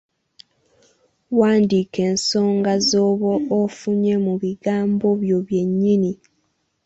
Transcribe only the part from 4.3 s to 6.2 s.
bigambo byo byennyini.